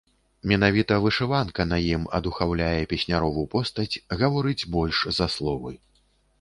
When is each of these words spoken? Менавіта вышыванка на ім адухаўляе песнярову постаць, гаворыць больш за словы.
Менавіта 0.51 0.95
вышыванка 1.03 1.61
на 1.73 1.77
ім 1.91 2.07
адухаўляе 2.19 2.81
песнярову 2.95 3.47
постаць, 3.55 3.89
гаворыць 4.25 4.59
больш 4.75 5.07
за 5.23 5.33
словы. 5.39 5.79